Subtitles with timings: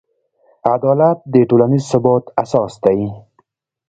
[0.73, 3.01] عدالت د ټولنیز ثبات اساس دی.